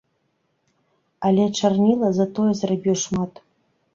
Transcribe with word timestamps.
Але 1.29 1.43
чарніла 1.59 2.09
затое 2.19 2.47
зрабіў 2.61 2.95
шмат. 3.05 3.33